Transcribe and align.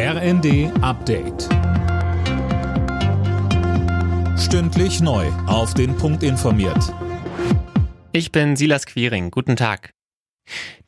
RND 0.00 0.70
Update. 0.80 1.48
Stündlich 4.38 5.00
neu. 5.00 5.26
Auf 5.48 5.74
den 5.74 5.96
Punkt 5.96 6.22
informiert. 6.22 6.94
Ich 8.12 8.30
bin 8.30 8.54
Silas 8.54 8.86
Quiring. 8.86 9.32
Guten 9.32 9.56
Tag. 9.56 9.90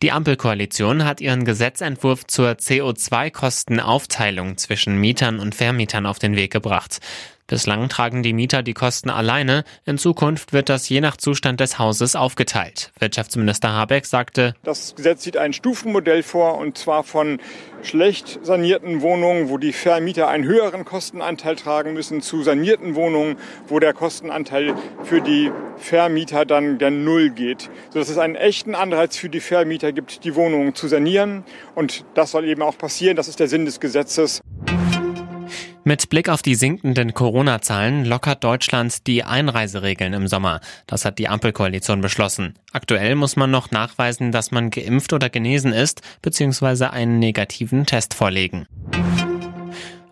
Die 0.00 0.12
Ampelkoalition 0.12 1.04
hat 1.04 1.20
ihren 1.20 1.44
Gesetzentwurf 1.44 2.24
zur 2.28 2.50
CO2-Kostenaufteilung 2.50 4.56
zwischen 4.58 5.00
Mietern 5.00 5.40
und 5.40 5.56
Vermietern 5.56 6.06
auf 6.06 6.20
den 6.20 6.36
Weg 6.36 6.52
gebracht. 6.52 7.00
Bislang 7.50 7.88
tragen 7.88 8.22
die 8.22 8.32
Mieter 8.32 8.62
die 8.62 8.74
Kosten 8.74 9.10
alleine. 9.10 9.64
In 9.84 9.98
Zukunft 9.98 10.52
wird 10.52 10.68
das 10.68 10.88
je 10.88 11.00
nach 11.00 11.16
Zustand 11.16 11.58
des 11.58 11.80
Hauses 11.80 12.14
aufgeteilt. 12.14 12.92
Wirtschaftsminister 13.00 13.72
Habeck 13.72 14.06
sagte, 14.06 14.54
Das 14.62 14.94
Gesetz 14.94 15.24
sieht 15.24 15.36
ein 15.36 15.52
Stufenmodell 15.52 16.22
vor, 16.22 16.58
und 16.58 16.78
zwar 16.78 17.02
von 17.02 17.40
schlecht 17.82 18.38
sanierten 18.44 19.00
Wohnungen, 19.00 19.48
wo 19.48 19.58
die 19.58 19.72
Vermieter 19.72 20.28
einen 20.28 20.44
höheren 20.44 20.84
Kostenanteil 20.84 21.56
tragen 21.56 21.92
müssen, 21.92 22.22
zu 22.22 22.44
sanierten 22.44 22.94
Wohnungen, 22.94 23.36
wo 23.66 23.80
der 23.80 23.94
Kostenanteil 23.94 24.76
für 25.02 25.20
die 25.20 25.50
Vermieter 25.76 26.44
dann 26.44 26.78
der 26.78 26.92
Null 26.92 27.30
geht. 27.30 27.68
Sodass 27.92 28.10
es 28.10 28.18
einen 28.18 28.36
echten 28.36 28.76
Anreiz 28.76 29.16
für 29.16 29.28
die 29.28 29.40
Vermieter 29.40 29.90
gibt, 29.90 30.22
die 30.22 30.36
Wohnungen 30.36 30.76
zu 30.76 30.86
sanieren. 30.86 31.42
Und 31.74 32.04
das 32.14 32.30
soll 32.30 32.44
eben 32.44 32.62
auch 32.62 32.78
passieren. 32.78 33.16
Das 33.16 33.26
ist 33.26 33.40
der 33.40 33.48
Sinn 33.48 33.64
des 33.64 33.80
Gesetzes. 33.80 34.40
Mit 35.82 36.10
Blick 36.10 36.28
auf 36.28 36.42
die 36.42 36.54
sinkenden 36.54 37.14
Corona-Zahlen 37.14 38.04
lockert 38.04 38.44
Deutschland 38.44 39.06
die 39.06 39.24
Einreiseregeln 39.24 40.12
im 40.12 40.28
Sommer. 40.28 40.60
Das 40.86 41.06
hat 41.06 41.18
die 41.18 41.28
Ampelkoalition 41.28 42.02
beschlossen. 42.02 42.58
Aktuell 42.72 43.14
muss 43.14 43.36
man 43.36 43.50
noch 43.50 43.70
nachweisen, 43.70 44.30
dass 44.30 44.50
man 44.50 44.68
geimpft 44.68 45.14
oder 45.14 45.30
genesen 45.30 45.72
ist, 45.72 46.02
bzw. 46.20 46.86
einen 46.86 47.18
negativen 47.18 47.86
Test 47.86 48.12
vorlegen. 48.12 48.66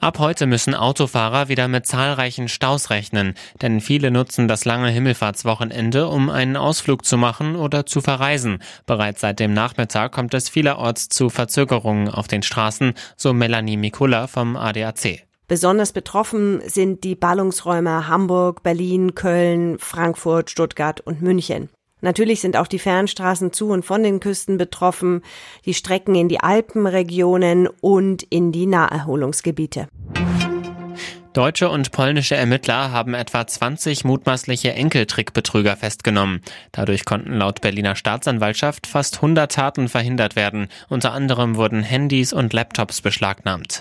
Ab 0.00 0.20
heute 0.20 0.46
müssen 0.46 0.74
Autofahrer 0.74 1.48
wieder 1.48 1.68
mit 1.68 1.86
zahlreichen 1.86 2.48
Staus 2.48 2.88
rechnen, 2.88 3.34
denn 3.60 3.80
viele 3.82 4.10
nutzen 4.10 4.48
das 4.48 4.64
lange 4.64 4.88
Himmelfahrtswochenende, 4.88 6.08
um 6.08 6.30
einen 6.30 6.56
Ausflug 6.56 7.04
zu 7.04 7.18
machen 7.18 7.56
oder 7.56 7.84
zu 7.84 8.00
verreisen. 8.00 8.62
Bereits 8.86 9.20
seit 9.20 9.38
dem 9.38 9.52
Nachmittag 9.52 10.12
kommt 10.12 10.32
es 10.32 10.48
vielerorts 10.48 11.08
zu 11.08 11.28
Verzögerungen 11.28 12.08
auf 12.08 12.26
den 12.26 12.42
Straßen, 12.42 12.94
so 13.16 13.34
Melanie 13.34 13.76
Mikula 13.76 14.28
vom 14.28 14.56
ADAC. 14.56 15.27
Besonders 15.48 15.92
betroffen 15.92 16.60
sind 16.66 17.04
die 17.04 17.14
Ballungsräume 17.14 18.06
Hamburg, 18.06 18.62
Berlin, 18.62 19.14
Köln, 19.14 19.78
Frankfurt, 19.78 20.50
Stuttgart 20.50 21.00
und 21.00 21.22
München. 21.22 21.70
Natürlich 22.02 22.42
sind 22.42 22.56
auch 22.56 22.66
die 22.66 22.78
Fernstraßen 22.78 23.52
zu 23.52 23.70
und 23.70 23.82
von 23.82 24.02
den 24.02 24.20
Küsten 24.20 24.58
betroffen, 24.58 25.22
die 25.64 25.72
Strecken 25.72 26.14
in 26.14 26.28
die 26.28 26.40
Alpenregionen 26.40 27.66
und 27.80 28.22
in 28.24 28.52
die 28.52 28.66
Naherholungsgebiete. 28.66 29.88
Deutsche 31.32 31.70
und 31.70 31.92
polnische 31.92 32.36
Ermittler 32.36 32.92
haben 32.92 33.14
etwa 33.14 33.46
20 33.46 34.04
mutmaßliche 34.04 34.74
Enkeltrickbetrüger 34.74 35.76
festgenommen. 35.76 36.42
Dadurch 36.72 37.04
konnten 37.04 37.32
laut 37.32 37.62
Berliner 37.62 37.96
Staatsanwaltschaft 37.96 38.86
fast 38.86 39.16
100 39.16 39.50
Taten 39.50 39.88
verhindert 39.88 40.36
werden. 40.36 40.68
Unter 40.88 41.12
anderem 41.12 41.56
wurden 41.56 41.82
Handys 41.82 42.32
und 42.32 42.52
Laptops 42.52 43.00
beschlagnahmt. 43.00 43.80